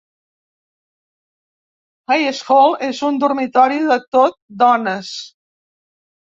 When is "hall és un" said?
2.49-3.21